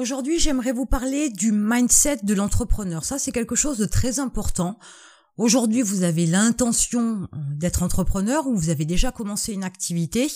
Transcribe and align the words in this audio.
Aujourd'hui, 0.00 0.38
j'aimerais 0.38 0.72
vous 0.72 0.86
parler 0.86 1.28
du 1.28 1.52
mindset 1.52 2.20
de 2.22 2.32
l'entrepreneur. 2.32 3.04
Ça, 3.04 3.18
c'est 3.18 3.32
quelque 3.32 3.54
chose 3.54 3.76
de 3.76 3.84
très 3.84 4.18
important. 4.18 4.78
Aujourd'hui, 5.36 5.82
vous 5.82 6.04
avez 6.04 6.24
l'intention 6.24 7.28
d'être 7.34 7.82
entrepreneur 7.82 8.46
ou 8.46 8.56
vous 8.56 8.70
avez 8.70 8.86
déjà 8.86 9.12
commencé 9.12 9.52
une 9.52 9.62
activité, 9.62 10.32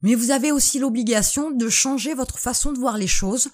mais 0.00 0.14
vous 0.14 0.30
avez 0.30 0.52
aussi 0.52 0.78
l'obligation 0.78 1.50
de 1.50 1.68
changer 1.68 2.14
votre 2.14 2.38
façon 2.38 2.72
de 2.72 2.78
voir 2.78 2.96
les 2.96 3.06
choses 3.06 3.50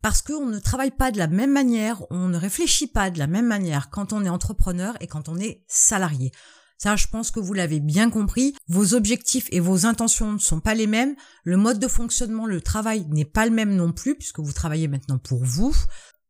parce 0.00 0.22
qu'on 0.22 0.46
ne 0.46 0.58
travaille 0.58 0.90
pas 0.90 1.10
de 1.10 1.18
la 1.18 1.26
même 1.26 1.52
manière, 1.52 2.02
on 2.08 2.28
ne 2.28 2.38
réfléchit 2.38 2.86
pas 2.86 3.10
de 3.10 3.18
la 3.18 3.26
même 3.26 3.46
manière 3.46 3.90
quand 3.90 4.14
on 4.14 4.24
est 4.24 4.30
entrepreneur 4.30 4.96
et 5.02 5.06
quand 5.06 5.28
on 5.28 5.36
est 5.36 5.64
salarié. 5.68 6.32
Ça, 6.78 6.96
je 6.96 7.06
pense 7.06 7.30
que 7.30 7.40
vous 7.40 7.54
l'avez 7.54 7.80
bien 7.80 8.10
compris. 8.10 8.54
Vos 8.68 8.94
objectifs 8.94 9.48
et 9.52 9.60
vos 9.60 9.86
intentions 9.86 10.32
ne 10.32 10.38
sont 10.38 10.60
pas 10.60 10.74
les 10.74 10.86
mêmes. 10.86 11.14
Le 11.44 11.56
mode 11.56 11.78
de 11.78 11.88
fonctionnement, 11.88 12.46
le 12.46 12.60
travail 12.60 13.06
n'est 13.08 13.24
pas 13.24 13.46
le 13.46 13.52
même 13.52 13.74
non 13.74 13.92
plus 13.92 14.16
puisque 14.16 14.40
vous 14.40 14.52
travaillez 14.52 14.88
maintenant 14.88 15.18
pour 15.18 15.44
vous. 15.44 15.74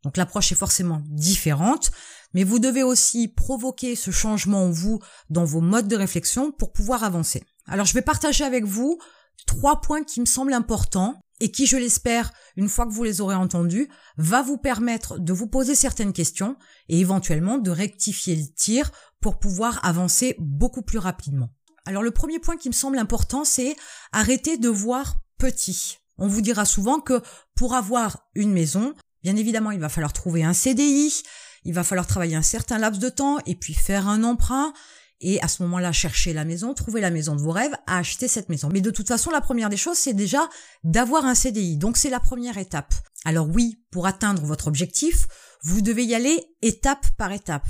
Donc 0.05 0.17
l'approche 0.17 0.53
est 0.53 0.57
forcément 0.57 1.03
différente, 1.07 1.91
mais 2.35 2.45
vous 2.45 2.59
devez 2.59 2.83
aussi 2.83 3.29
provoquer 3.29 3.97
ce 3.97 4.11
changement 4.11 4.65
en 4.65 4.71
vous 4.71 5.01
dans 5.31 5.47
vos 5.47 5.63
modes 5.63 5.89
de 5.89 5.97
réflexion 5.97 6.53
pour 6.53 6.73
pouvoir 6.73 7.05
avancer. 7.05 7.43
Alors 7.67 7.87
je 7.87 7.95
vais 7.95 8.03
partager 8.03 8.45
avec 8.45 8.65
vous 8.65 8.99
trois 9.47 9.81
points 9.81 10.05
qui 10.05 10.21
me 10.21 10.27
semblent 10.27 10.53
importants 10.53 11.19
et 11.41 11.51
qui, 11.51 11.67
je 11.67 11.77
l'espère, 11.77 12.33
une 12.57 12.69
fois 12.69 12.87
que 12.87 12.93
vous 12.93 13.03
les 13.03 13.21
aurez 13.21 13.35
entendus, 13.35 13.89
va 14.17 14.43
vous 14.43 14.57
permettre 14.57 15.19
de 15.19 15.33
vous 15.33 15.49
poser 15.49 15.75
certaines 15.75 16.13
questions 16.13 16.57
et 16.89 17.01
éventuellement 17.01 17.59
de 17.59 17.71
rectifier 17.71 18.37
le 18.37 18.47
tir 18.55 18.93
pour 19.21 19.39
pouvoir 19.39 19.85
avancer 19.85 20.37
beaucoup 20.39 20.83
plus 20.83 20.99
rapidement. 20.99 21.51
Alors 21.87 22.03
le 22.03 22.11
premier 22.11 22.39
point 22.39 22.57
qui 22.57 22.69
me 22.69 22.75
semble 22.75 22.99
important, 22.99 23.45
c'est 23.45 23.77
arrêter 24.13 24.57
de 24.57 24.69
voir 24.69 25.17
petit. 25.39 25.99
On 26.19 26.29
vous 26.29 26.41
dira 26.41 26.65
souvent 26.65 27.01
que 27.01 27.21
pour 27.55 27.75
avoir 27.75 28.29
une 28.35 28.53
maison, 28.53 28.95
bien 29.23 29.37
évidemment, 29.37 29.71
il 29.71 29.81
va 29.81 29.89
falloir 29.89 30.13
trouver 30.13 30.45
un 30.45 30.55
CDI, 30.55 31.23
il 31.65 31.75
va 31.75 31.85
falloir 31.85 32.07
travailler 32.07 32.37
un 32.37 32.43
certain 32.43 32.79
laps 32.79 33.01
de 33.01 33.09
temps 33.09 33.39
et 33.47 33.55
puis 33.55 33.75
faire 33.75 34.09
un 34.09 34.23
emprunt 34.23 34.73
et 35.21 35.41
à 35.41 35.49
ce 35.49 35.63
moment-là 35.63 35.93
chercher 35.93 36.33
la 36.33 36.45
maison, 36.45 36.75
trouver 36.75 37.01
la 37.01 37.11
maison 37.11 37.35
de 37.35 37.41
vos 37.41 37.51
rêves, 37.51 37.75
acheter 37.87 38.29
cette 38.29 38.49
maison. 38.49 38.69
Mais 38.73 38.81
de 38.81 38.91
toute 38.91 39.09
façon, 39.09 39.31
la 39.31 39.41
première 39.41 39.71
des 39.71 39.77
choses, 39.77 39.97
c'est 39.97 40.13
déjà 40.13 40.49
d'avoir 40.83 41.25
un 41.25 41.35
CDI. 41.35 41.77
Donc 41.79 41.97
c'est 41.97 42.11
la 42.11 42.21
première 42.21 42.59
étape. 42.59 42.95
Alors 43.25 43.49
oui, 43.49 43.83
pour 43.91 44.07
atteindre 44.07 44.45
votre 44.45 44.69
objectif, 44.69 45.27
vous 45.63 45.81
devez 45.81 46.05
y 46.05 46.15
aller 46.15 46.45
étape 46.63 47.07
par 47.17 47.33
étape. 47.33 47.67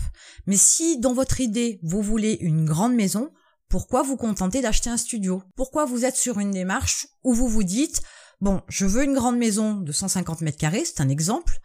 Mais 0.47 0.57
si 0.57 0.99
dans 0.99 1.15
votre 1.15 1.41
idée, 1.41 1.79
vous 1.83 2.03
voulez 2.03 2.37
une 2.41 2.65
grande 2.65 2.95
maison, 2.95 3.31
pourquoi 3.69 4.03
vous 4.03 4.17
contenter 4.17 4.61
d'acheter 4.61 4.91
un 4.91 4.97
studio? 4.97 5.43
Pourquoi 5.57 5.85
vous 5.85 6.05
êtes 6.05 6.17
sur 6.17 6.41
une 6.41 6.51
démarche 6.51 7.07
où 7.23 7.33
vous 7.33 7.49
vous 7.49 7.63
dites, 7.63 8.03
bon, 8.41 8.63
je 8.69 8.87
veux 8.87 9.05
une 9.05 9.15
grande 9.15 9.39
maison 9.39 9.77
de 9.77 9.93
150 9.93 10.41
mètres 10.41 10.59
carrés, 10.59 10.85
c'est 10.85 11.01
un 11.01 11.09
exemple. 11.09 11.59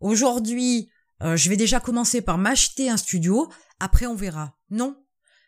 Aujourd'hui, 0.00 0.90
euh, 1.22 1.36
je 1.36 1.48
vais 1.48 1.56
déjà 1.56 1.80
commencer 1.80 2.20
par 2.20 2.38
m'acheter 2.38 2.90
un 2.90 2.96
studio, 2.96 3.50
après 3.80 4.06
on 4.06 4.14
verra. 4.14 4.56
Non, 4.70 4.96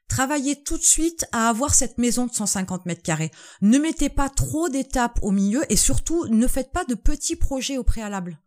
Travaillez 0.08 0.62
tout 0.62 0.78
de 0.78 0.82
suite 0.82 1.26
à 1.32 1.48
avoir 1.48 1.74
cette 1.74 1.98
maison 1.98 2.26
de 2.26 2.32
150 2.32 2.86
mètres 2.86 3.02
carrés. 3.02 3.30
Ne 3.60 3.78
mettez 3.78 4.08
pas 4.08 4.28
trop 4.28 4.68
d'étapes 4.68 5.18
au 5.22 5.30
milieu 5.30 5.70
et 5.70 5.76
surtout 5.76 6.26
ne 6.26 6.46
faites 6.46 6.72
pas 6.72 6.84
de 6.84 6.94
petits 6.94 7.36
projets 7.36 7.78
au 7.78 7.84
préalable. 7.84 8.38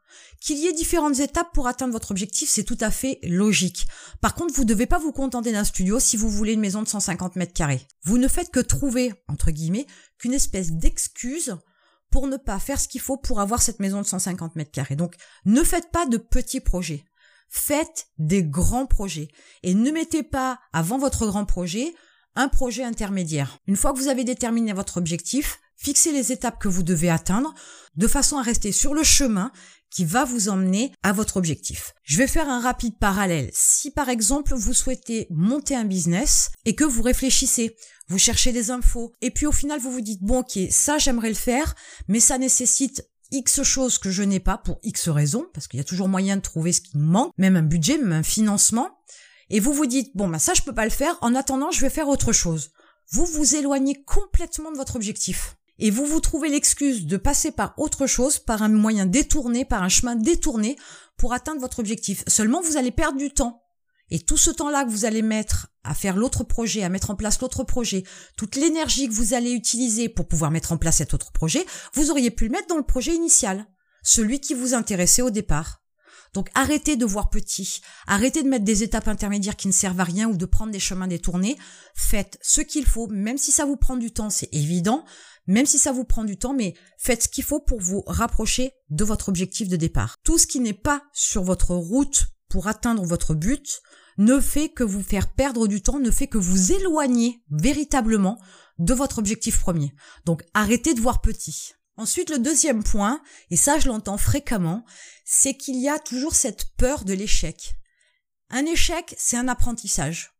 Qu'il 0.42 0.58
y 0.58 0.68
ait 0.68 0.73
différentes 0.73 1.20
étapes 1.20 1.53
pour 1.53 1.68
atteindre 1.68 1.94
votre 1.94 2.12
objectif, 2.12 2.50
c'est 2.50 2.64
tout 2.64 2.78
à 2.81 2.92
fait 2.92 3.20
logique. 3.23 3.88
Par 4.20 4.36
contre, 4.36 4.53
vous 4.53 4.64
ne 4.64 4.68
devez 4.68 4.86
pas 4.86 5.00
vous 5.00 5.12
contenter 5.12 5.52
d'un 5.52 5.64
studio 5.64 6.00
si 6.00 6.18
vous 6.18 6.30
voulez 6.30 6.53
une 6.53 6.59
maison 6.59 6.81
de 6.81 6.88
150 6.88 7.36
mètres 7.36 7.53
carrés. 7.53 7.88
Vous 8.03 8.18
ne 8.18 8.28
faites 8.28 8.52
que 8.52 8.59
trouver, 8.59 9.14
entre 9.28 9.52
guillemets, 9.52 9.88
qu'une 10.18 10.34
espèce 10.34 10.72
d'excuse 10.72 11.58
pour 12.09 12.28
ne 12.28 12.38
pas 12.38 12.59
faire 12.59 12.80
ce 12.80 12.88
qu'il 12.88 13.02
faut 13.02 13.18
pour 13.18 13.40
avoir 13.40 13.62
cette 13.62 13.80
maison 13.80 14.02
de 14.02 14.08
150 14.08 14.56
mètres 14.56 14.72
carrés. 14.72 14.96
Donc, 14.96 15.16
ne 15.46 15.64
faites 15.64 15.92
pas 15.92 16.06
de 16.06 16.18
petits 16.18 16.59
projets. 16.59 17.06
Faites 17.54 18.08
des 18.18 18.44
grands 18.44 18.86
projets 18.86 19.28
et 19.62 19.74
ne 19.74 19.92
mettez 19.92 20.24
pas 20.24 20.58
avant 20.72 20.98
votre 20.98 21.28
grand 21.28 21.46
projet 21.46 21.94
un 22.36 22.48
projet 22.48 22.86
intermédiaire. 22.86 23.59
Une 23.68 23.75
fois 23.75 23.92
que 23.92 24.00
vous 24.00 24.08
avez 24.08 24.24
déterminé 24.24 24.72
votre 24.72 24.96
objectif, 24.96 25.59
fixez 25.75 26.14
les 26.14 26.31
étapes 26.31 26.62
que 26.62 26.70
vous 26.70 26.81
devez 26.81 27.09
atteindre 27.09 27.53
de 27.96 28.08
façon 28.08 28.38
à 28.38 28.42
rester 28.42 28.72
sur 28.72 28.94
le 28.94 29.03
chemin 29.03 29.52
qui 29.90 30.06
va 30.06 30.24
vous 30.24 30.48
emmener 30.48 30.94
à 31.03 31.12
votre 31.12 31.36
objectif. 31.36 31.94
Je 32.03 32.18
vais 32.18 32.28
faire 32.28 32.48
un 32.48 32.62
rapide 32.62 32.98
parallèle. 32.98 33.50
Si 33.52 33.92
par 33.92 34.08
exemple 34.08 34.54
vous 34.56 34.74
souhaitez 34.74 35.28
monter 35.30 35.75
un 35.75 35.84
business 35.84 36.52
et 36.64 36.74
que 36.74 36.86
vous 36.86 37.02
réfléchissez, 37.02 37.75
vous 38.08 38.18
cherchez 38.18 38.54
des 38.54 38.72
infos 38.72 39.14
et 39.22 39.31
puis 39.31 39.46
au 39.46 39.52
final 39.52 39.80
vous 39.80 39.92
vous 39.92 40.02
dites 40.02 40.22
bon 40.22 40.40
ok 40.40 40.59
ça 40.70 40.98
j'aimerais 40.98 41.30
le 41.30 41.36
faire 41.36 41.75
mais 42.08 42.20
ça 42.20 42.38
nécessite 42.38 43.06
X 43.31 43.64
choses 43.64 43.97
que 43.97 44.12
je 44.12 44.24
n'ai 44.24 44.40
pas 44.40 44.58
pour 44.58 44.80
X 44.84 45.09
raisons, 45.09 45.46
parce 45.53 45.68
qu'il 45.68 45.78
y 45.78 45.81
a 45.81 45.86
toujours 45.86 46.08
moyen 46.08 46.36
de 46.36 46.42
trouver 46.42 46.74
ce 46.74 46.81
qui 46.81 46.97
nous 46.97 47.06
manque, 47.06 47.31
même 47.38 47.56
un 47.56 47.64
budget, 47.64 47.97
même 47.97 48.12
un 48.12 48.24
financement, 48.24 48.90
et 49.50 49.59
vous 49.59 49.74
vous 49.74 49.86
dites, 49.86 50.16
bon, 50.16 50.28
bah 50.28 50.40
ça 50.40 50.53
je 50.53 50.62
peux 50.62 50.74
pas 50.74 50.86
le 50.86 50.92
faire, 50.92 51.18
en 51.22 51.36
attendant 51.36 51.72
je 51.72 51.81
vais 51.81 51.90
faire 51.90 52.08
autre 52.08 52.31
chose. 52.31 52.72
Vous 53.12 53.25
vous 53.25 53.56
éloignez 53.56 54.03
complètement 54.03 54.72
de 54.72 54.78
votre 54.78 54.96
objectif. 54.96 55.58
Et 55.80 55.90
vous 55.90 56.06
vous 56.06 56.19
trouvez 56.19 56.47
l'excuse 56.47 57.06
de 57.06 57.18
passer 57.18 57.52
par 57.52 57.74
autre 57.78 58.06
chose, 58.06 58.38
par 58.38 58.62
un 58.62 58.69
moyen 58.69 59.06
détourné, 59.06 59.66
par 59.66 59.81
un 59.84 59.90
chemin 59.90 60.16
détourné, 60.16 60.78
pour 61.18 61.34
atteindre 61.34 61.59
votre 61.59 61.80
objectif. 61.80 62.24
Seulement, 62.28 62.62
vous 62.62 62.78
allez 62.78 62.92
perdre 62.92 63.18
du 63.18 63.31
temps. 63.31 63.63
Et 64.12 64.20
tout 64.20 64.38
ce 64.38 64.52
temps-là 64.52 64.84
que 64.84 64.90
vous 64.90 65.06
allez 65.06 65.22
mettre 65.22 65.70
à 65.84 65.96
faire 65.96 66.18
l'autre 66.18 66.44
projet, 66.44 66.84
à 66.84 66.90
mettre 66.90 67.10
en 67.10 67.16
place 67.16 67.40
l'autre 67.40 67.64
projet, 67.64 68.04
toute 68.38 68.58
l'énergie 68.58 69.08
que 69.08 69.14
vous 69.14 69.34
allez 69.34 69.52
utiliser 69.52 70.10
pour 70.10 70.28
pouvoir 70.28 70.52
mettre 70.52 70.74
en 70.74 70.78
place 70.78 70.98
cet 70.98 71.14
autre 71.14 71.32
projet, 71.32 71.66
vous 71.94 72.12
auriez 72.12 72.30
pu 72.30 72.46
le 72.46 72.52
mettre 72.52 72.68
dans 72.68 72.78
le 72.78 72.84
projet 72.84 73.16
initial, 73.16 73.66
celui 74.04 74.42
qui 74.42 74.54
vous 74.54 74.74
intéressait 74.74 75.22
au 75.22 75.30
départ. 75.30 75.82
Donc 76.34 76.50
arrêtez 76.54 76.96
de 76.96 77.06
voir 77.06 77.30
petit, 77.30 77.82
arrêtez 78.08 78.44
de 78.44 78.48
mettre 78.48 78.64
des 78.64 78.84
étapes 78.84 79.08
intermédiaires 79.08 79.58
qui 79.58 79.68
ne 79.68 79.74
servent 79.74 80.00
à 80.00 80.06
rien 80.06 80.30
ou 80.30 80.38
de 80.38 80.46
prendre 80.46 80.72
des 80.72 80.80
chemins 80.80 81.08
détournés, 81.08 81.58
faites 81.96 82.38
ce 82.42 82.62
qu'il 82.62 82.86
faut, 82.86 83.08
même 83.08 83.38
si 83.38 83.52
ça 83.52 83.66
vous 83.66 83.76
prend 83.76 83.98
du 83.98 84.12
temps, 84.12 84.30
c'est 84.30 84.50
évident, 84.54 85.04
même 85.48 85.66
si 85.66 85.78
ça 85.78 85.92
vous 85.92 86.06
prend 86.06 86.24
du 86.24 86.38
temps, 86.38 86.54
mais 86.54 86.74
faites 86.98 87.24
ce 87.24 87.28
qu'il 87.28 87.44
faut 87.44 87.60
pour 87.60 87.82
vous 87.82 88.04
rapprocher 88.08 88.72
de 88.90 89.04
votre 89.04 89.30
objectif 89.30 89.68
de 89.68 89.76
départ. 89.76 90.18
Tout 90.24 90.38
ce 90.38 90.48
qui 90.48 90.60
n'est 90.60 90.74
pas 90.74 91.04
sur 91.14 91.44
votre 91.44 91.76
route 91.76 92.28
pour 92.51 92.67
atteindre 92.67 93.06
votre 93.06 93.34
but, 93.34 93.81
ne 94.17 94.39
fait 94.39 94.69
que 94.69 94.84
vous 94.84 95.01
faire 95.01 95.34
perdre 95.34 95.67
du 95.67 95.81
temps, 95.81 96.00
ne 96.00 96.12
fait 96.12 96.28
que 96.28 96.38
vous 96.38 96.73
éloigner 96.73 97.41
véritablement 97.50 98.38
de 98.78 98.94
votre 98.94 99.19
objectif 99.19 99.59
premier. 99.59 99.94
Donc 100.25 100.44
arrêtez 100.53 100.94
de 100.94 101.01
voir 101.01 101.22
petit. 101.22 101.72
Ensuite, 101.97 102.29
le 102.29 102.39
deuxième 102.39 102.84
point, 102.84 103.22
et 103.50 103.57
ça 103.57 103.79
je 103.79 103.88
l'entends 103.88 104.17
fréquemment, 104.17 104.85
c'est 105.25 105.56
qu'il 105.56 105.79
y 105.79 105.89
a 105.89 105.97
toujours 105.97 106.35
cette 106.35 106.75
peur 106.75 107.06
de 107.06 107.13
l'échec. 107.13 107.75
Un 108.50 108.66
échec, 108.66 109.16
c'est 109.18 109.38
un 109.38 109.47
apprentissage. 109.47 110.33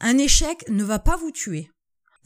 Un 0.00 0.18
échec 0.18 0.68
ne 0.68 0.84
va 0.84 0.98
pas 0.98 1.16
vous 1.16 1.30
tuer. 1.30 1.70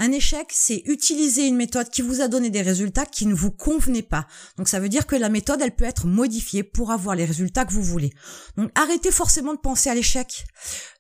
Un 0.03 0.13
échec, 0.13 0.49
c'est 0.51 0.83
utiliser 0.87 1.47
une 1.47 1.57
méthode 1.57 1.91
qui 1.91 2.01
vous 2.01 2.23
a 2.23 2.29
donné 2.29 2.49
des 2.49 2.63
résultats 2.63 3.05
qui 3.05 3.27
ne 3.27 3.35
vous 3.35 3.51
convenaient 3.51 4.01
pas. 4.01 4.27
Donc 4.57 4.67
ça 4.67 4.81
veut 4.81 4.89
dire 4.89 5.07
que 5.07 5.15
la 5.15 5.29
méthode, 5.29 5.61
elle 5.61 5.77
peut 5.77 5.85
être 5.85 6.07
modifiée 6.07 6.63
pour 6.63 6.91
avoir 6.91 7.15
les 7.15 7.27
résultats 7.27 7.67
que 7.67 7.75
vous 7.75 7.83
voulez. 7.83 8.11
Donc 8.57 8.71
arrêtez 8.75 9.11
forcément 9.11 9.53
de 9.53 9.59
penser 9.59 9.91
à 9.91 9.95
l'échec. 9.95 10.47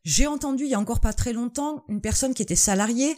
J'ai 0.05 0.27
entendu 0.27 0.65
il 0.65 0.71
y 0.71 0.75
a 0.75 0.78
encore 0.78 1.00
pas 1.00 1.15
très 1.15 1.33
longtemps 1.33 1.83
une 1.88 2.03
personne 2.03 2.34
qui 2.34 2.43
était 2.43 2.56
salariée 2.56 3.16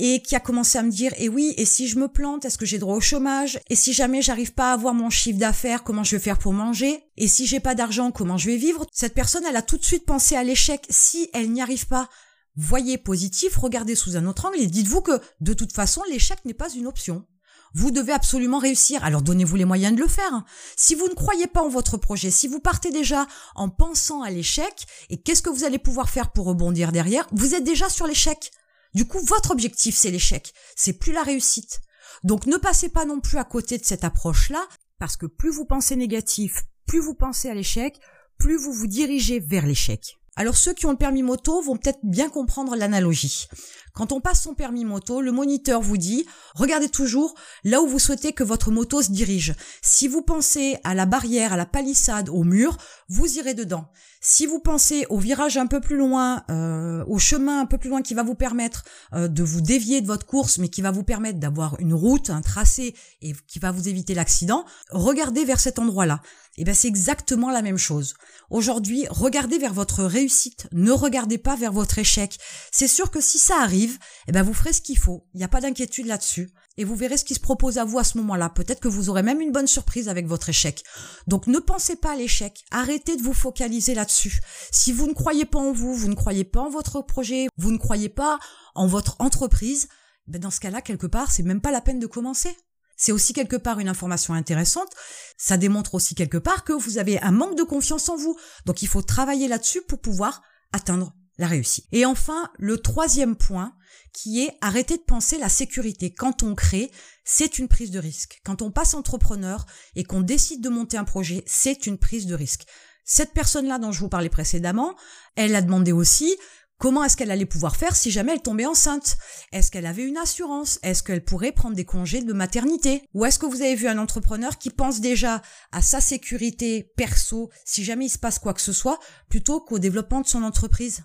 et 0.00 0.22
qui 0.22 0.34
a 0.34 0.40
commencé 0.40 0.78
à 0.78 0.82
me 0.82 0.90
dire 0.90 1.12
"Et 1.12 1.26
eh 1.26 1.28
oui, 1.28 1.54
et 1.56 1.66
si 1.66 1.86
je 1.86 2.00
me 2.00 2.08
plante, 2.08 2.44
est-ce 2.44 2.58
que 2.58 2.66
j'ai 2.66 2.80
droit 2.80 2.96
au 2.96 3.00
chômage? 3.00 3.60
Et 3.70 3.76
si 3.76 3.92
jamais 3.92 4.22
j'arrive 4.22 4.54
pas 4.54 4.70
à 4.70 4.74
avoir 4.74 4.92
mon 4.92 5.08
chiffre 5.08 5.38
d'affaires, 5.38 5.84
comment 5.84 6.02
je 6.02 6.16
vais 6.16 6.22
faire 6.22 6.38
pour 6.40 6.52
manger? 6.52 7.04
Et 7.16 7.28
si 7.28 7.46
j'ai 7.46 7.60
pas 7.60 7.76
d'argent, 7.76 8.10
comment 8.10 8.38
je 8.38 8.50
vais 8.50 8.56
vivre? 8.56 8.86
Cette 8.90 9.14
personne, 9.14 9.44
elle 9.48 9.54
a 9.54 9.62
tout 9.62 9.78
de 9.78 9.84
suite 9.84 10.04
pensé 10.04 10.34
à 10.34 10.42
l'échec 10.42 10.84
si 10.90 11.30
elle 11.32 11.52
n'y 11.52 11.62
arrive 11.62 11.86
pas 11.86 12.08
voyez 12.56 12.98
positif, 12.98 13.56
regardez 13.56 13.94
sous 13.94 14.16
un 14.16 14.26
autre 14.26 14.46
angle 14.46 14.60
et 14.60 14.66
dites-vous 14.66 15.00
que 15.00 15.20
de 15.40 15.54
toute 15.54 15.72
façon 15.72 16.02
l'échec 16.08 16.44
n'est 16.44 16.54
pas 16.54 16.70
une 16.70 16.86
option. 16.86 17.26
Vous 17.74 17.90
devez 17.90 18.12
absolument 18.12 18.58
réussir, 18.58 19.02
alors 19.02 19.22
donnez-vous 19.22 19.56
les 19.56 19.64
moyens 19.64 19.96
de 19.96 20.00
le 20.00 20.08
faire. 20.08 20.44
Si 20.76 20.94
vous 20.94 21.08
ne 21.08 21.14
croyez 21.14 21.46
pas 21.46 21.62
en 21.62 21.70
votre 21.70 21.96
projet, 21.96 22.30
si 22.30 22.46
vous 22.46 22.60
partez 22.60 22.90
déjà 22.90 23.26
en 23.54 23.70
pensant 23.70 24.22
à 24.22 24.30
l'échec, 24.30 24.86
et 25.08 25.22
qu'est-ce 25.22 25.40
que 25.40 25.48
vous 25.48 25.64
allez 25.64 25.78
pouvoir 25.78 26.10
faire 26.10 26.32
pour 26.32 26.46
rebondir 26.46 26.92
derrière, 26.92 27.26
vous 27.32 27.54
êtes 27.54 27.64
déjà 27.64 27.88
sur 27.88 28.06
l'échec. 28.06 28.50
Du 28.94 29.06
coup, 29.06 29.20
votre 29.24 29.52
objectif, 29.52 29.96
c'est 29.96 30.10
l'échec, 30.10 30.52
c'est 30.76 30.92
plus 30.92 31.12
la 31.12 31.22
réussite. 31.22 31.80
Donc 32.24 32.46
ne 32.46 32.58
passez 32.58 32.90
pas 32.90 33.06
non 33.06 33.20
plus 33.20 33.38
à 33.38 33.44
côté 33.44 33.78
de 33.78 33.86
cette 33.86 34.04
approche-là, 34.04 34.62
parce 34.98 35.16
que 35.16 35.26
plus 35.26 35.50
vous 35.50 35.64
pensez 35.64 35.96
négatif, 35.96 36.64
plus 36.86 37.00
vous 37.00 37.14
pensez 37.14 37.48
à 37.48 37.54
l'échec, 37.54 37.98
plus 38.38 38.58
vous 38.58 38.72
vous 38.72 38.86
dirigez 38.86 39.40
vers 39.40 39.66
l'échec. 39.66 40.18
Alors 40.34 40.56
ceux 40.56 40.72
qui 40.72 40.86
ont 40.86 40.92
le 40.92 40.96
permis 40.96 41.22
moto 41.22 41.60
vont 41.60 41.76
peut-être 41.76 42.00
bien 42.02 42.30
comprendre 42.30 42.74
l'analogie. 42.74 43.48
Quand 43.92 44.12
on 44.12 44.20
passe 44.22 44.42
son 44.42 44.54
permis 44.54 44.86
moto, 44.86 45.20
le 45.20 45.32
moniteur 45.32 45.82
vous 45.82 45.98
dit 45.98 46.24
regardez 46.54 46.88
toujours 46.88 47.34
là 47.64 47.82
où 47.82 47.86
vous 47.86 47.98
souhaitez 47.98 48.32
que 48.32 48.42
votre 48.42 48.70
moto 48.70 49.02
se 49.02 49.12
dirige. 49.12 49.54
Si 49.82 50.08
vous 50.08 50.22
pensez 50.22 50.78
à 50.84 50.94
la 50.94 51.04
barrière, 51.04 51.52
à 51.52 51.58
la 51.58 51.66
palissade, 51.66 52.30
au 52.30 52.44
mur, 52.44 52.78
vous 53.10 53.36
irez 53.36 53.52
dedans. 53.52 53.88
Si 54.22 54.46
vous 54.46 54.60
pensez 54.60 55.04
au 55.10 55.18
virage 55.18 55.58
un 55.58 55.66
peu 55.66 55.80
plus 55.80 55.96
loin, 55.98 56.44
euh, 56.48 57.04
au 57.08 57.18
chemin 57.18 57.60
un 57.60 57.66
peu 57.66 57.76
plus 57.76 57.90
loin 57.90 58.00
qui 58.00 58.14
va 58.14 58.22
vous 58.22 58.36
permettre 58.36 58.84
euh, 59.12 59.28
de 59.28 59.42
vous 59.42 59.60
dévier 59.60 60.00
de 60.00 60.06
votre 60.06 60.24
course, 60.24 60.56
mais 60.56 60.68
qui 60.68 60.80
va 60.80 60.92
vous 60.92 61.02
permettre 61.02 61.40
d'avoir 61.40 61.78
une 61.78 61.92
route, 61.92 62.30
un 62.30 62.40
tracé 62.40 62.94
et 63.20 63.34
qui 63.46 63.58
va 63.58 63.70
vous 63.70 63.88
éviter 63.88 64.14
l'accident, 64.14 64.64
regardez 64.90 65.44
vers 65.44 65.60
cet 65.60 65.78
endroit-là. 65.78 66.22
Eh 66.58 66.64
ben 66.64 66.74
c'est 66.74 66.88
exactement 66.88 67.50
la 67.50 67.62
même 67.62 67.78
chose. 67.78 68.14
Aujourd'hui, 68.50 69.06
regardez 69.08 69.58
vers 69.58 69.72
votre 69.72 70.04
réussite, 70.04 70.68
ne 70.72 70.90
regardez 70.92 71.38
pas 71.38 71.56
vers 71.56 71.72
votre 71.72 71.98
échec. 71.98 72.38
C'est 72.70 72.88
sûr 72.88 73.10
que 73.10 73.22
si 73.22 73.38
ça 73.38 73.62
arrive, 73.62 73.98
eh 74.28 74.32
ben 74.32 74.42
vous 74.42 74.52
ferez 74.52 74.74
ce 74.74 74.82
qu'il 74.82 74.98
faut. 74.98 75.26
Il 75.32 75.38
n'y 75.38 75.44
a 75.44 75.48
pas 75.48 75.62
d'inquiétude 75.62 76.06
là-dessus. 76.06 76.52
Et 76.76 76.84
vous 76.84 76.94
verrez 76.94 77.16
ce 77.16 77.24
qui 77.24 77.34
se 77.34 77.40
propose 77.40 77.78
à 77.78 77.84
vous 77.84 77.98
à 77.98 78.04
ce 78.04 78.18
moment-là. 78.18 78.50
Peut-être 78.50 78.80
que 78.80 78.88
vous 78.88 79.08
aurez 79.08 79.22
même 79.22 79.40
une 79.40 79.52
bonne 79.52 79.66
surprise 79.66 80.08
avec 80.08 80.26
votre 80.26 80.50
échec. 80.50 80.82
Donc 81.26 81.46
ne 81.46 81.58
pensez 81.58 81.96
pas 81.96 82.12
à 82.12 82.16
l'échec. 82.16 82.64
Arrêtez 82.70 83.16
de 83.16 83.22
vous 83.22 83.34
focaliser 83.34 83.94
là-dessus. 83.94 84.40
Si 84.70 84.92
vous 84.92 85.06
ne 85.06 85.14
croyez 85.14 85.46
pas 85.46 85.58
en 85.58 85.72
vous, 85.72 85.94
vous 85.94 86.08
ne 86.08 86.14
croyez 86.14 86.44
pas 86.44 86.60
en 86.60 86.70
votre 86.70 87.00
projet, 87.00 87.48
vous 87.56 87.72
ne 87.72 87.78
croyez 87.78 88.10
pas 88.10 88.38
en 88.74 88.86
votre 88.86 89.16
entreprise, 89.20 89.88
ben 90.26 90.40
dans 90.40 90.50
ce 90.50 90.60
cas-là, 90.60 90.82
quelque 90.82 91.06
part, 91.06 91.30
c'est 91.30 91.42
même 91.42 91.60
pas 91.60 91.70
la 91.70 91.80
peine 91.80 91.98
de 91.98 92.06
commencer. 92.06 92.56
C'est 93.02 93.10
aussi 93.10 93.32
quelque 93.32 93.56
part 93.56 93.80
une 93.80 93.88
information 93.88 94.32
intéressante. 94.32 94.94
Ça 95.36 95.56
démontre 95.56 95.96
aussi 95.96 96.14
quelque 96.14 96.38
part 96.38 96.62
que 96.62 96.72
vous 96.72 96.98
avez 96.98 97.20
un 97.20 97.32
manque 97.32 97.58
de 97.58 97.64
confiance 97.64 98.08
en 98.08 98.16
vous. 98.16 98.38
Donc 98.64 98.80
il 98.80 98.86
faut 98.86 99.02
travailler 99.02 99.48
là-dessus 99.48 99.82
pour 99.82 100.00
pouvoir 100.00 100.40
atteindre 100.72 101.12
la 101.36 101.48
réussite. 101.48 101.84
Et 101.90 102.06
enfin, 102.06 102.52
le 102.60 102.78
troisième 102.78 103.34
point, 103.34 103.74
qui 104.12 104.44
est 104.44 104.56
arrêter 104.60 104.98
de 104.98 105.02
penser 105.02 105.36
la 105.36 105.48
sécurité. 105.48 106.14
Quand 106.14 106.44
on 106.44 106.54
crée, 106.54 106.92
c'est 107.24 107.58
une 107.58 107.66
prise 107.66 107.90
de 107.90 107.98
risque. 107.98 108.40
Quand 108.44 108.62
on 108.62 108.70
passe 108.70 108.94
entrepreneur 108.94 109.66
et 109.96 110.04
qu'on 110.04 110.20
décide 110.20 110.62
de 110.62 110.68
monter 110.68 110.96
un 110.96 111.02
projet, 111.02 111.42
c'est 111.44 111.88
une 111.88 111.98
prise 111.98 112.26
de 112.26 112.36
risque. 112.36 112.66
Cette 113.04 113.32
personne-là 113.32 113.80
dont 113.80 113.90
je 113.90 113.98
vous 113.98 114.08
parlais 114.08 114.28
précédemment, 114.28 114.94
elle 115.34 115.56
a 115.56 115.62
demandé 115.62 115.90
aussi 115.90 116.36
Comment 116.82 117.04
est-ce 117.04 117.16
qu'elle 117.16 117.30
allait 117.30 117.46
pouvoir 117.46 117.76
faire 117.76 117.94
si 117.94 118.10
jamais 118.10 118.32
elle 118.32 118.42
tombait 118.42 118.66
enceinte? 118.66 119.16
Est-ce 119.52 119.70
qu'elle 119.70 119.86
avait 119.86 120.02
une 120.02 120.16
assurance? 120.16 120.80
Est-ce 120.82 121.04
qu'elle 121.04 121.22
pourrait 121.22 121.52
prendre 121.52 121.76
des 121.76 121.84
congés 121.84 122.22
de 122.22 122.32
maternité? 122.32 123.08
Ou 123.14 123.24
est-ce 123.24 123.38
que 123.38 123.46
vous 123.46 123.62
avez 123.62 123.76
vu 123.76 123.86
un 123.86 123.98
entrepreneur 123.98 124.58
qui 124.58 124.68
pense 124.68 125.00
déjà 125.00 125.42
à 125.70 125.80
sa 125.80 126.00
sécurité 126.00 126.90
perso 126.96 127.50
si 127.64 127.84
jamais 127.84 128.06
il 128.06 128.08
se 128.08 128.18
passe 128.18 128.40
quoi 128.40 128.52
que 128.52 128.60
ce 128.60 128.72
soit 128.72 128.98
plutôt 129.28 129.60
qu'au 129.60 129.78
développement 129.78 130.22
de 130.22 130.26
son 130.26 130.42
entreprise? 130.42 131.04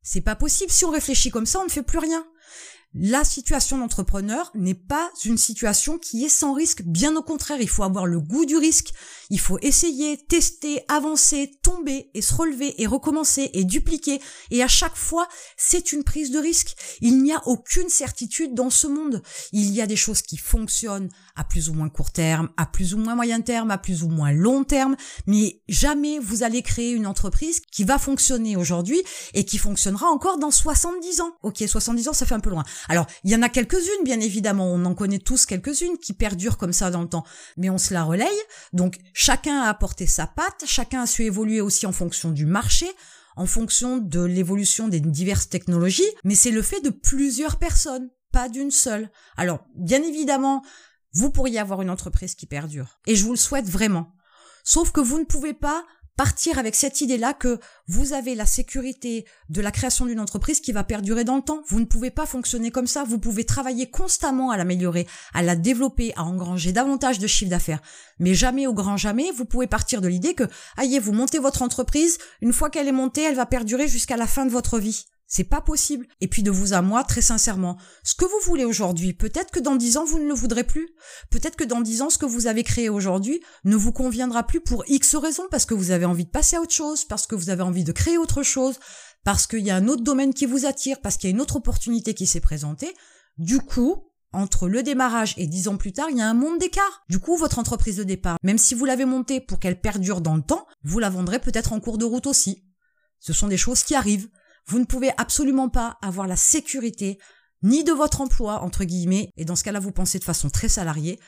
C'est 0.00 0.20
pas 0.20 0.36
possible. 0.36 0.70
Si 0.70 0.84
on 0.84 0.92
réfléchit 0.92 1.32
comme 1.32 1.44
ça, 1.44 1.58
on 1.58 1.64
ne 1.64 1.70
fait 1.70 1.82
plus 1.82 1.98
rien. 1.98 2.24
La 2.92 3.22
situation 3.22 3.78
d'entrepreneur 3.78 4.50
n'est 4.56 4.74
pas 4.74 5.12
une 5.24 5.38
situation 5.38 5.96
qui 5.96 6.24
est 6.24 6.28
sans 6.28 6.54
risque. 6.54 6.82
Bien 6.82 7.14
au 7.14 7.22
contraire, 7.22 7.60
il 7.60 7.68
faut 7.68 7.84
avoir 7.84 8.04
le 8.04 8.18
goût 8.18 8.44
du 8.46 8.56
risque. 8.56 8.92
Il 9.30 9.38
faut 9.38 9.60
essayer, 9.62 10.16
tester, 10.16 10.82
avancer, 10.88 11.52
tomber 11.62 12.10
et 12.14 12.22
se 12.22 12.34
relever 12.34 12.82
et 12.82 12.88
recommencer 12.88 13.48
et 13.52 13.62
dupliquer. 13.62 14.20
Et 14.50 14.64
à 14.64 14.66
chaque 14.66 14.96
fois, 14.96 15.28
c'est 15.56 15.92
une 15.92 16.02
prise 16.02 16.32
de 16.32 16.40
risque. 16.40 16.74
Il 17.00 17.22
n'y 17.22 17.32
a 17.32 17.40
aucune 17.46 17.88
certitude 17.88 18.54
dans 18.54 18.70
ce 18.70 18.88
monde. 18.88 19.22
Il 19.52 19.70
y 19.70 19.80
a 19.80 19.86
des 19.86 19.94
choses 19.94 20.22
qui 20.22 20.36
fonctionnent 20.36 21.10
à 21.40 21.44
plus 21.44 21.70
ou 21.70 21.72
moins 21.72 21.88
court 21.88 22.10
terme, 22.10 22.50
à 22.58 22.66
plus 22.66 22.92
ou 22.92 22.98
moins 22.98 23.14
moyen 23.14 23.40
terme, 23.40 23.70
à 23.70 23.78
plus 23.78 24.02
ou 24.02 24.08
moins 24.08 24.30
long 24.30 24.62
terme. 24.62 24.94
Mais 25.26 25.62
jamais 25.68 26.18
vous 26.18 26.42
allez 26.42 26.60
créer 26.60 26.92
une 26.92 27.06
entreprise 27.06 27.62
qui 27.72 27.82
va 27.82 27.98
fonctionner 27.98 28.56
aujourd'hui 28.56 29.00
et 29.32 29.46
qui 29.46 29.56
fonctionnera 29.56 30.06
encore 30.08 30.38
dans 30.38 30.50
70 30.50 31.22
ans. 31.22 31.32
Ok, 31.42 31.64
70 31.66 32.08
ans, 32.08 32.12
ça 32.12 32.26
fait 32.26 32.34
un 32.34 32.40
peu 32.40 32.50
loin. 32.50 32.62
Alors, 32.90 33.06
il 33.24 33.30
y 33.30 33.36
en 33.36 33.40
a 33.40 33.48
quelques-unes, 33.48 34.04
bien 34.04 34.20
évidemment, 34.20 34.70
on 34.70 34.84
en 34.84 34.94
connaît 34.94 35.18
tous 35.18 35.46
quelques-unes 35.46 35.96
qui 35.96 36.12
perdurent 36.12 36.58
comme 36.58 36.74
ça 36.74 36.90
dans 36.90 37.00
le 37.00 37.08
temps, 37.08 37.24
mais 37.56 37.70
on 37.70 37.78
se 37.78 37.94
la 37.94 38.04
relaye. 38.04 38.28
Donc, 38.74 38.98
chacun 39.14 39.62
a 39.62 39.70
apporté 39.70 40.06
sa 40.06 40.26
patte, 40.26 40.64
chacun 40.66 41.02
a 41.02 41.06
su 41.06 41.24
évoluer 41.24 41.62
aussi 41.62 41.86
en 41.86 41.92
fonction 41.92 42.32
du 42.32 42.44
marché, 42.44 42.86
en 43.36 43.46
fonction 43.46 43.96
de 43.96 44.20
l'évolution 44.20 44.88
des 44.88 45.00
diverses 45.00 45.48
technologies, 45.48 46.02
mais 46.22 46.34
c'est 46.34 46.50
le 46.50 46.60
fait 46.60 46.82
de 46.82 46.90
plusieurs 46.90 47.56
personnes, 47.56 48.10
pas 48.30 48.50
d'une 48.50 48.70
seule. 48.70 49.10
Alors, 49.38 49.64
bien 49.74 50.02
évidemment, 50.02 50.62
vous 51.12 51.30
pourriez 51.30 51.58
avoir 51.58 51.82
une 51.82 51.90
entreprise 51.90 52.34
qui 52.34 52.46
perdure, 52.46 52.98
et 53.06 53.16
je 53.16 53.24
vous 53.24 53.32
le 53.32 53.36
souhaite 53.36 53.66
vraiment. 53.66 54.12
Sauf 54.64 54.92
que 54.92 55.00
vous 55.00 55.18
ne 55.18 55.24
pouvez 55.24 55.54
pas 55.54 55.84
partir 56.20 56.58
avec 56.58 56.74
cette 56.74 57.00
idée-là 57.00 57.32
que 57.32 57.58
vous 57.86 58.12
avez 58.12 58.34
la 58.34 58.44
sécurité 58.44 59.24
de 59.48 59.62
la 59.62 59.70
création 59.70 60.04
d'une 60.04 60.20
entreprise 60.20 60.60
qui 60.60 60.70
va 60.70 60.84
perdurer 60.84 61.24
dans 61.24 61.36
le 61.36 61.42
temps. 61.42 61.62
Vous 61.68 61.80
ne 61.80 61.86
pouvez 61.86 62.10
pas 62.10 62.26
fonctionner 62.26 62.70
comme 62.70 62.86
ça. 62.86 63.04
Vous 63.04 63.18
pouvez 63.18 63.44
travailler 63.44 63.88
constamment 63.88 64.50
à 64.50 64.58
l'améliorer, 64.58 65.06
à 65.32 65.42
la 65.42 65.56
développer, 65.56 66.12
à 66.16 66.24
engranger 66.24 66.72
davantage 66.72 67.20
de 67.20 67.26
chiffre 67.26 67.50
d'affaires. 67.50 67.80
Mais 68.18 68.34
jamais 68.34 68.66
au 68.66 68.74
grand 68.74 68.98
jamais, 68.98 69.30
vous 69.30 69.46
pouvez 69.46 69.66
partir 69.66 70.02
de 70.02 70.08
l'idée 70.08 70.34
que, 70.34 70.44
aïe, 70.76 70.98
vous 70.98 71.12
montez 71.12 71.38
votre 71.38 71.62
entreprise, 71.62 72.18
une 72.42 72.52
fois 72.52 72.68
qu'elle 72.68 72.88
est 72.88 72.92
montée, 72.92 73.22
elle 73.22 73.36
va 73.36 73.46
perdurer 73.46 73.88
jusqu'à 73.88 74.18
la 74.18 74.26
fin 74.26 74.44
de 74.44 74.50
votre 74.50 74.78
vie. 74.78 75.06
C'est 75.32 75.44
pas 75.44 75.60
possible. 75.60 76.08
Et 76.20 76.26
puis 76.26 76.42
de 76.42 76.50
vous 76.50 76.72
à 76.72 76.82
moi, 76.82 77.04
très 77.04 77.22
sincèrement, 77.22 77.78
ce 78.02 78.16
que 78.16 78.24
vous 78.24 78.40
voulez 78.44 78.64
aujourd'hui, 78.64 79.12
peut-être 79.12 79.52
que 79.52 79.60
dans 79.60 79.76
dix 79.76 79.96
ans, 79.96 80.04
vous 80.04 80.18
ne 80.18 80.26
le 80.26 80.34
voudrez 80.34 80.64
plus. 80.64 80.88
Peut-être 81.30 81.54
que 81.54 81.62
dans 81.62 81.80
dix 81.80 82.02
ans, 82.02 82.10
ce 82.10 82.18
que 82.18 82.26
vous 82.26 82.48
avez 82.48 82.64
créé 82.64 82.88
aujourd'hui 82.88 83.40
ne 83.62 83.76
vous 83.76 83.92
conviendra 83.92 84.42
plus 84.42 84.60
pour 84.60 84.82
X 84.88 85.14
raisons, 85.14 85.46
parce 85.48 85.66
que 85.66 85.74
vous 85.74 85.92
avez 85.92 86.04
envie 86.04 86.24
de 86.24 86.30
passer 86.30 86.56
à 86.56 86.60
autre 86.60 86.74
chose, 86.74 87.04
parce 87.04 87.28
que 87.28 87.36
vous 87.36 87.48
avez 87.48 87.62
envie 87.62 87.84
de 87.84 87.92
créer 87.92 88.18
autre 88.18 88.42
chose, 88.42 88.80
parce 89.22 89.46
qu'il 89.46 89.60
y 89.60 89.70
a 89.70 89.76
un 89.76 89.86
autre 89.86 90.02
domaine 90.02 90.34
qui 90.34 90.46
vous 90.46 90.66
attire, 90.66 91.00
parce 91.00 91.16
qu'il 91.16 91.30
y 91.30 91.32
a 91.32 91.36
une 91.36 91.40
autre 91.40 91.56
opportunité 91.56 92.12
qui 92.12 92.26
s'est 92.26 92.40
présentée. 92.40 92.92
Du 93.38 93.60
coup, 93.60 94.10
entre 94.32 94.68
le 94.68 94.82
démarrage 94.82 95.34
et 95.36 95.46
dix 95.46 95.68
ans 95.68 95.76
plus 95.76 95.92
tard, 95.92 96.08
il 96.10 96.18
y 96.18 96.22
a 96.22 96.28
un 96.28 96.34
monde 96.34 96.58
d'écart. 96.58 97.04
Du 97.08 97.20
coup, 97.20 97.36
votre 97.36 97.60
entreprise 97.60 97.98
de 97.98 98.02
départ, 98.02 98.36
même 98.42 98.58
si 98.58 98.74
vous 98.74 98.84
l'avez 98.84 99.04
montée 99.04 99.40
pour 99.40 99.60
qu'elle 99.60 99.80
perdure 99.80 100.22
dans 100.22 100.34
le 100.34 100.42
temps, 100.42 100.66
vous 100.82 100.98
la 100.98 101.08
vendrez 101.08 101.38
peut-être 101.38 101.72
en 101.72 101.78
cours 101.78 101.98
de 101.98 102.04
route 102.04 102.26
aussi. 102.26 102.64
Ce 103.20 103.32
sont 103.32 103.46
des 103.46 103.56
choses 103.56 103.84
qui 103.84 103.94
arrivent. 103.94 104.28
Vous 104.70 104.78
ne 104.78 104.84
pouvez 104.84 105.10
absolument 105.16 105.68
pas 105.68 105.98
avoir 106.00 106.28
la 106.28 106.36
sécurité 106.36 107.18
ni 107.64 107.82
de 107.82 107.90
votre 107.90 108.20
emploi, 108.20 108.62
entre 108.62 108.84
guillemets, 108.84 109.32
et 109.36 109.44
dans 109.44 109.56
ce 109.56 109.64
cas-là, 109.64 109.80
vous 109.80 109.90
pensez 109.90 110.20
de 110.20 110.24
façon 110.24 110.48
très 110.48 110.68
salariée, 110.68 111.18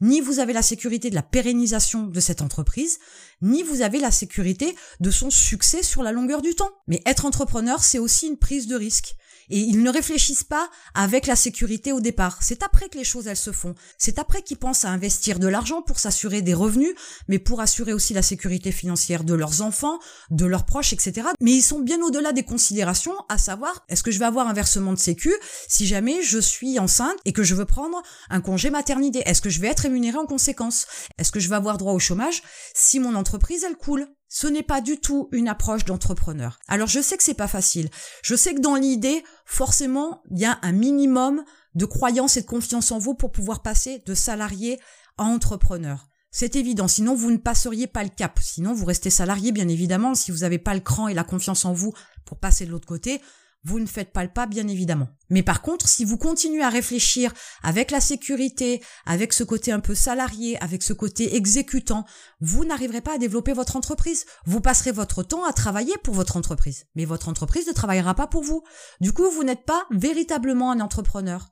ni 0.00 0.20
vous 0.20 0.38
avez 0.38 0.52
la 0.52 0.62
sécurité 0.62 1.10
de 1.10 1.14
la 1.14 1.22
pérennisation 1.22 2.04
de 2.04 2.20
cette 2.20 2.42
entreprise, 2.42 2.98
ni 3.42 3.62
vous 3.62 3.82
avez 3.82 3.98
la 3.98 4.10
sécurité 4.10 4.74
de 5.00 5.10
son 5.10 5.30
succès 5.30 5.82
sur 5.82 6.02
la 6.02 6.12
longueur 6.12 6.42
du 6.42 6.54
temps. 6.54 6.70
Mais 6.86 7.02
être 7.06 7.26
entrepreneur, 7.26 7.82
c'est 7.82 7.98
aussi 7.98 8.26
une 8.26 8.38
prise 8.38 8.66
de 8.66 8.76
risque 8.76 9.16
et 9.50 9.58
ils 9.58 9.82
ne 9.82 9.90
réfléchissent 9.90 10.44
pas 10.44 10.68
avec 10.94 11.26
la 11.26 11.36
sécurité 11.36 11.92
au 11.92 12.00
départ. 12.00 12.38
C'est 12.42 12.62
après 12.62 12.88
que 12.88 12.98
les 12.98 13.04
choses 13.04 13.26
elles 13.26 13.36
se 13.36 13.52
font. 13.52 13.74
C'est 13.96 14.18
après 14.18 14.42
qu'ils 14.42 14.58
pensent 14.58 14.84
à 14.84 14.90
investir 14.90 15.38
de 15.38 15.48
l'argent 15.48 15.82
pour 15.82 15.98
s'assurer 15.98 16.42
des 16.42 16.54
revenus, 16.54 16.94
mais 17.28 17.38
pour 17.38 17.60
assurer 17.60 17.92
aussi 17.92 18.14
la 18.14 18.22
sécurité 18.22 18.72
financière 18.72 19.24
de 19.24 19.34
leurs 19.34 19.62
enfants, 19.62 19.98
de 20.30 20.46
leurs 20.46 20.66
proches, 20.66 20.92
etc. 20.92 21.28
Mais 21.40 21.52
ils 21.52 21.62
sont 21.62 21.80
bien 21.80 22.00
au-delà 22.02 22.32
des 22.32 22.42
considérations, 22.42 23.14
à 23.28 23.38
savoir 23.38 23.84
est-ce 23.88 24.02
que 24.02 24.10
je 24.10 24.18
vais 24.18 24.24
avoir 24.24 24.48
un 24.48 24.52
versement 24.52 24.92
de 24.92 24.98
sécu 24.98 25.32
si 25.68 25.86
jamais 25.86 26.22
je 26.22 26.38
suis 26.38 26.78
enceinte 26.78 27.16
et 27.24 27.32
que 27.32 27.42
je 27.42 27.54
veux 27.54 27.64
prendre 27.64 28.02
un 28.30 28.40
congé 28.40 28.70
maternité? 28.70 29.22
Est-ce 29.24 29.42
que 29.42 29.50
je 29.50 29.60
vais 29.60 29.68
être 29.68 29.86
rémunérée 29.88 30.18
en 30.18 30.26
conséquence 30.26 30.86
Est-ce 31.18 31.32
que 31.32 31.40
je 31.40 31.48
vais 31.48 31.56
avoir 31.56 31.78
droit 31.78 31.92
au 31.92 31.98
chômage? 31.98 32.42
Si 32.74 33.00
mon 33.00 33.14
entreprise 33.14 33.64
elle 33.64 33.76
coule 33.76 34.08
ce 34.28 34.46
n'est 34.46 34.62
pas 34.62 34.80
du 34.82 35.00
tout 35.00 35.28
une 35.32 35.48
approche 35.48 35.86
d'entrepreneur. 35.86 36.58
Alors 36.68 36.88
je 36.88 37.00
sais 37.00 37.16
que 37.16 37.22
c'est 37.22 37.32
pas 37.32 37.48
facile. 37.48 37.88
Je 38.22 38.34
sais 38.34 38.54
que 38.54 38.60
dans 38.60 38.74
l'idée, 38.74 39.24
forcément, 39.46 40.22
il 40.30 40.38
y 40.38 40.44
a 40.44 40.58
un 40.62 40.72
minimum 40.72 41.42
de 41.74 41.86
croyance 41.86 42.36
et 42.36 42.42
de 42.42 42.46
confiance 42.46 42.92
en 42.92 42.98
vous 42.98 43.14
pour 43.14 43.32
pouvoir 43.32 43.62
passer 43.62 44.02
de 44.04 44.14
salarié 44.14 44.78
à 45.16 45.24
entrepreneur. 45.24 46.06
C'est 46.30 46.56
évident, 46.56 46.88
sinon 46.88 47.14
vous 47.14 47.30
ne 47.30 47.38
passeriez 47.38 47.86
pas 47.86 48.02
le 48.02 48.10
cap. 48.10 48.38
Sinon 48.42 48.74
vous 48.74 48.84
restez 48.84 49.08
salarié, 49.08 49.50
bien 49.50 49.66
évidemment, 49.66 50.14
si 50.14 50.30
vous 50.30 50.38
n'avez 50.38 50.58
pas 50.58 50.74
le 50.74 50.80
cran 50.80 51.08
et 51.08 51.14
la 51.14 51.24
confiance 51.24 51.64
en 51.64 51.72
vous 51.72 51.94
pour 52.26 52.38
passer 52.38 52.66
de 52.66 52.70
l'autre 52.70 52.86
côté 52.86 53.22
vous 53.64 53.80
ne 53.80 53.86
faites 53.86 54.12
pas 54.12 54.22
le 54.22 54.32
pas, 54.32 54.46
bien 54.46 54.68
évidemment. 54.68 55.08
Mais 55.30 55.42
par 55.42 55.62
contre, 55.62 55.88
si 55.88 56.04
vous 56.04 56.16
continuez 56.16 56.62
à 56.62 56.68
réfléchir 56.68 57.32
avec 57.62 57.90
la 57.90 58.00
sécurité, 58.00 58.82
avec 59.04 59.32
ce 59.32 59.44
côté 59.44 59.72
un 59.72 59.80
peu 59.80 59.94
salarié, 59.94 60.62
avec 60.62 60.82
ce 60.82 60.92
côté 60.92 61.36
exécutant, 61.36 62.04
vous 62.40 62.64
n'arriverez 62.64 63.00
pas 63.00 63.14
à 63.14 63.18
développer 63.18 63.52
votre 63.52 63.76
entreprise. 63.76 64.24
Vous 64.46 64.60
passerez 64.60 64.92
votre 64.92 65.22
temps 65.22 65.44
à 65.44 65.52
travailler 65.52 65.94
pour 66.04 66.14
votre 66.14 66.36
entreprise. 66.36 66.86
Mais 66.94 67.04
votre 67.04 67.28
entreprise 67.28 67.66
ne 67.66 67.72
travaillera 67.72 68.14
pas 68.14 68.26
pour 68.26 68.42
vous. 68.42 68.62
Du 69.00 69.12
coup, 69.12 69.28
vous 69.30 69.44
n'êtes 69.44 69.64
pas 69.64 69.86
véritablement 69.90 70.70
un 70.70 70.80
entrepreneur. 70.80 71.48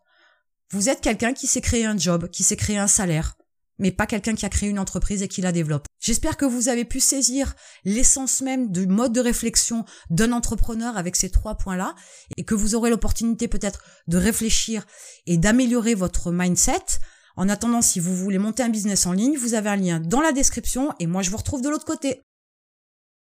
Vous 0.70 0.88
êtes 0.88 1.00
quelqu'un 1.00 1.32
qui 1.32 1.46
s'est 1.46 1.60
créé 1.60 1.84
un 1.84 1.98
job, 1.98 2.28
qui 2.30 2.42
s'est 2.42 2.56
créé 2.56 2.78
un 2.78 2.88
salaire 2.88 3.36
mais 3.78 3.90
pas 3.90 4.06
quelqu'un 4.06 4.34
qui 4.34 4.46
a 4.46 4.48
créé 4.48 4.68
une 4.68 4.78
entreprise 4.78 5.22
et 5.22 5.28
qui 5.28 5.40
la 5.40 5.52
développe. 5.52 5.86
J'espère 6.00 6.36
que 6.36 6.44
vous 6.44 6.68
avez 6.68 6.84
pu 6.84 7.00
saisir 7.00 7.54
l'essence 7.84 8.40
même 8.40 8.70
du 8.70 8.86
mode 8.86 9.12
de 9.12 9.20
réflexion 9.20 9.84
d'un 10.10 10.32
entrepreneur 10.32 10.96
avec 10.96 11.16
ces 11.16 11.30
trois 11.30 11.56
points-là 11.56 11.94
et 12.36 12.44
que 12.44 12.54
vous 12.54 12.74
aurez 12.74 12.90
l'opportunité 12.90 13.48
peut-être 13.48 13.82
de 14.06 14.18
réfléchir 14.18 14.86
et 15.26 15.38
d'améliorer 15.38 15.94
votre 15.94 16.32
mindset. 16.32 16.98
En 17.36 17.48
attendant, 17.48 17.82
si 17.82 18.00
vous 18.00 18.16
voulez 18.16 18.38
monter 18.38 18.62
un 18.62 18.70
business 18.70 19.06
en 19.06 19.12
ligne, 19.12 19.36
vous 19.36 19.54
avez 19.54 19.68
un 19.68 19.76
lien 19.76 20.00
dans 20.00 20.20
la 20.20 20.32
description 20.32 20.92
et 20.98 21.06
moi 21.06 21.22
je 21.22 21.30
vous 21.30 21.36
retrouve 21.36 21.62
de 21.62 21.68
l'autre 21.68 21.84
côté. 21.84 22.25